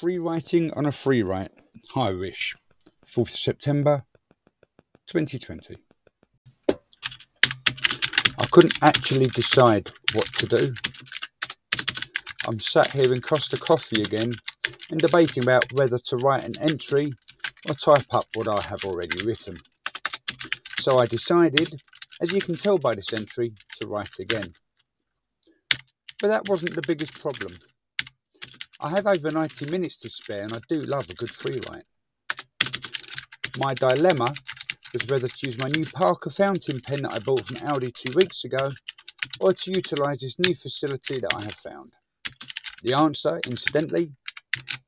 [0.00, 1.52] Free writing on a free write.
[1.94, 2.54] Hi Wish.
[3.06, 4.04] 4th September
[5.06, 5.78] 2020.
[6.68, 10.74] I couldn't actually decide what to do.
[12.46, 14.34] I'm sat here in Costa Coffee again
[14.90, 17.14] and debating about whether to write an entry
[17.66, 19.56] or type up what I have already written.
[20.80, 21.80] So I decided,
[22.20, 24.52] as you can tell by this entry, to write again.
[26.20, 27.56] But that wasn't the biggest problem.
[28.78, 31.84] I have over 90 minutes to spare and I do love a good free write.
[33.58, 34.34] My dilemma
[34.92, 38.12] was whether to use my new Parker fountain pen that I bought from Aldi two
[38.14, 38.70] weeks ago
[39.40, 41.92] or to utilise this new facility that I have found.
[42.82, 44.12] The answer, incidentally,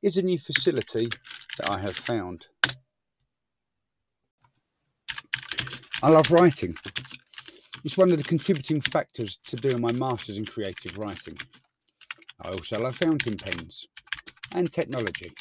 [0.03, 1.09] is a new facility
[1.57, 2.47] that I have found.
[6.01, 6.77] I love writing.
[7.83, 11.37] It's one of the contributing factors to doing my Masters in Creative Writing.
[12.41, 13.87] I also love fountain pens
[14.53, 15.31] and technology.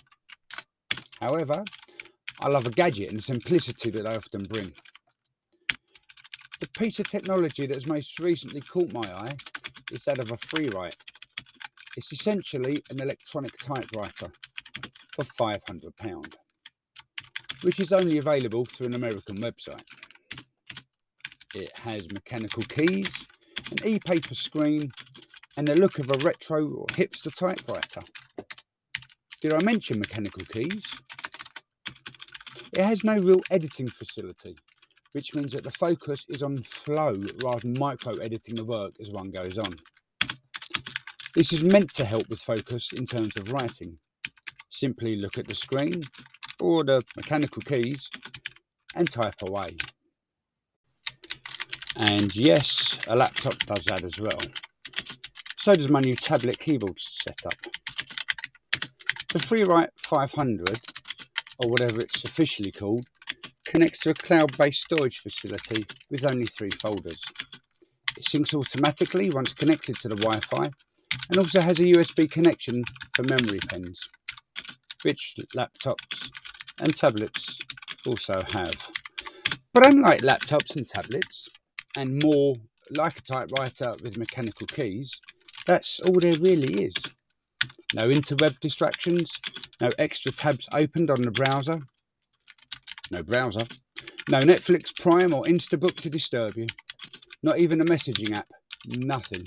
[1.20, 1.64] However,
[2.40, 4.72] I love a gadget and the simplicity that they often bring.
[6.60, 9.36] The piece of technology that has most recently caught my eye
[9.92, 10.96] is that of a FreeWrite.
[11.96, 14.32] It's essentially an electronic typewriter
[15.12, 16.34] for £500,
[17.62, 19.84] which is only available through an American website.
[21.54, 23.26] It has mechanical keys,
[23.70, 24.92] an e-paper screen,
[25.58, 28.00] and the look of a retro or hipster typewriter.
[29.40, 30.86] Did I mention mechanical keys?
[32.72, 34.56] It has no real editing facility,
[35.14, 39.10] which means that the focus is on flow rather than micro editing the work as
[39.10, 39.74] one goes on.
[41.34, 43.98] This is meant to help with focus in terms of writing.
[44.70, 46.02] Simply look at the screen
[46.60, 48.08] or the mechanical keys
[48.94, 49.76] and type away.
[51.96, 54.38] And yes, a laptop does that as well.
[55.68, 57.52] So does my new tablet keyboard setup.
[59.34, 60.80] The FreeWrite 500,
[61.58, 63.04] or whatever it's officially called,
[63.66, 67.22] connects to a cloud-based storage facility with only three folders.
[68.16, 70.70] It syncs automatically once connected to the Wi-Fi
[71.28, 72.82] and also has a USB connection
[73.14, 74.08] for memory pens,
[75.02, 76.30] which laptops
[76.80, 77.60] and tablets
[78.06, 78.90] also have.
[79.74, 81.46] But unlike laptops and tablets,
[81.94, 82.56] and more
[82.96, 85.12] like a typewriter with mechanical keys,
[85.68, 86.94] that's all there really is.
[87.94, 89.30] No interweb distractions,
[89.82, 91.78] no extra tabs opened on the browser,
[93.10, 93.66] no browser,
[94.30, 96.66] no Netflix Prime or Instabook to disturb you,
[97.42, 98.48] not even a messaging app,
[98.86, 99.44] nothing.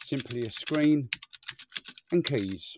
[0.00, 1.08] Simply a screen
[2.10, 2.76] and keys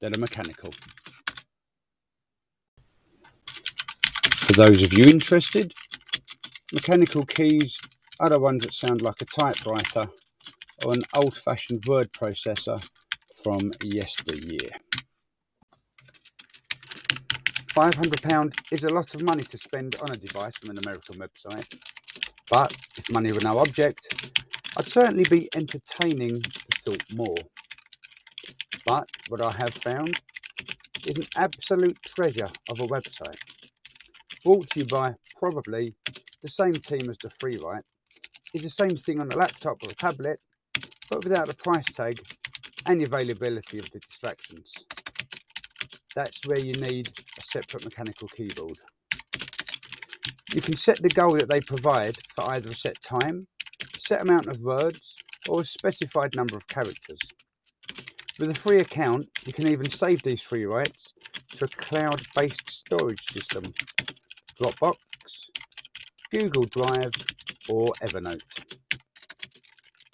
[0.00, 0.70] that are mechanical.
[4.36, 5.72] For those of you interested,
[6.72, 7.76] mechanical keys
[8.28, 10.08] the ones that sound like a typewriter
[10.84, 12.82] or an old-fashioned word processor
[13.42, 14.70] from yesteryear.
[17.68, 21.66] £500 is a lot of money to spend on a device from an American website,
[22.50, 24.32] but if money were no object,
[24.76, 27.36] I'd certainly be entertaining the thought more.
[28.84, 30.20] But what I have found
[31.06, 33.38] is an absolute treasure of a website,
[34.44, 35.94] brought to you by probably
[36.42, 37.82] the same team as the FreeWrite,
[38.54, 40.40] is the same thing on a laptop or a tablet,
[41.10, 42.20] but without the price tag
[42.86, 44.72] and the availability of the distractions.
[46.14, 47.08] That's where you need
[47.38, 48.78] a separate mechanical keyboard.
[50.52, 53.46] You can set the goal that they provide for either a set time,
[53.98, 55.16] set amount of words,
[55.48, 57.20] or a specified number of characters.
[58.38, 61.12] With a free account, you can even save these free writes
[61.52, 63.72] to a cloud-based storage system,
[64.60, 64.96] Dropbox,
[66.32, 67.12] Google Drive,
[67.70, 68.42] or Evernote.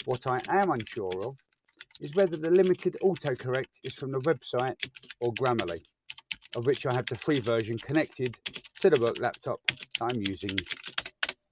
[0.04, 1.36] What I am unsure of
[2.00, 4.76] is whether the limited autocorrect is from the website
[5.20, 5.82] or Grammarly,
[6.54, 8.36] of which I have the free version connected
[8.80, 9.60] to the work laptop
[10.00, 10.58] I'm using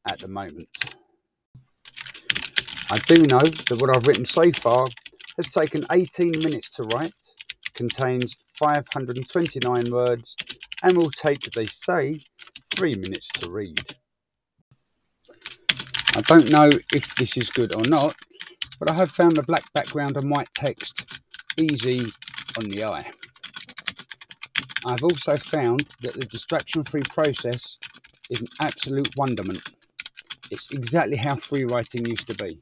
[0.06, 0.68] at the moment.
[2.90, 4.86] I do know that what I've written so far
[5.36, 7.12] has taken 18 minutes to write,
[7.72, 10.36] contains 529 words,
[10.82, 12.20] and will take, they say,
[12.76, 13.96] 3 minutes to read.
[16.16, 18.14] I don't know if this is good or not,
[18.78, 21.20] but I have found the black background and white text
[21.58, 22.06] easy
[22.56, 23.10] on the eye.
[24.86, 27.78] I've also found that the distraction-free process
[28.30, 29.60] is an absolute wonderment.
[30.52, 32.60] It's exactly how free writing used to be.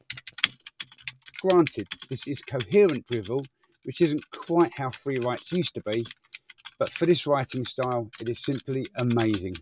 [1.41, 3.45] Granted, this is coherent drivel,
[3.83, 6.05] which isn't quite how free writes used to be,
[6.79, 9.55] but for this writing style, it is simply amazing.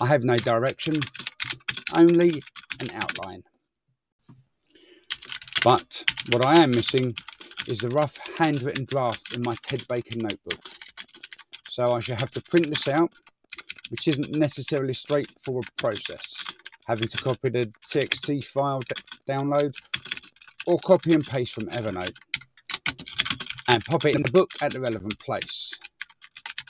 [0.00, 0.94] I have no direction,
[1.92, 2.42] only
[2.80, 3.44] an outline.
[5.64, 7.14] But what I am missing
[7.66, 10.60] is the rough handwritten draft in my Ted Baker notebook.
[11.68, 13.12] So I shall have to print this out,
[13.90, 16.44] which isn't necessarily a straightforward process,
[16.86, 18.82] having to copy the TXT file
[19.28, 19.74] download
[20.66, 22.16] or copy and paste from Evernote
[23.68, 25.72] and pop it in the book at the relevant place.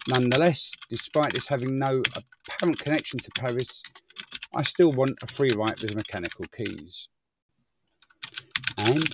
[0.09, 2.03] Nonetheless, despite this having no
[2.49, 3.83] apparent connection to Paris,
[4.55, 7.09] I still want a free write with mechanical keys.
[8.79, 9.05] And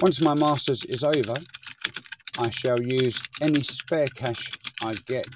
[0.00, 1.34] once my masters is over,
[2.38, 5.26] I shall use any spare cash I get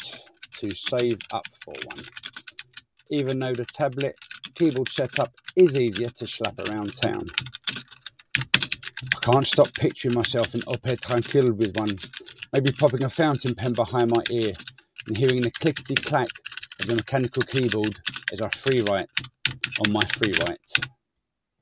[0.59, 2.05] to save up for one.
[3.11, 4.19] Even though the tablet
[4.55, 7.27] keyboard setup is easier to slap around town.
[8.57, 11.99] I can't stop picturing myself in Opera Tranquille with one,
[12.55, 14.55] maybe popping a fountain pen behind my ear
[15.07, 16.29] and hearing the clickety clack
[16.81, 17.99] of the mechanical keyboard
[18.33, 19.09] as our free write
[19.85, 20.59] on my free write.